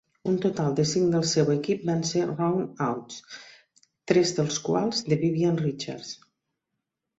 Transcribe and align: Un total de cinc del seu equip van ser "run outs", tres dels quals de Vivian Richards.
Un 0.29 0.37
total 0.43 0.77
de 0.77 0.85
cinc 0.91 1.11
del 1.15 1.27
seu 1.31 1.51
equip 1.55 1.83
van 1.89 2.01
ser 2.13 2.23
"run 2.31 2.57
outs", 2.87 3.21
tres 4.13 4.35
dels 4.41 4.59
quals 4.71 5.07
de 5.13 5.21
Vivian 5.27 5.63
Richards. 5.63 6.19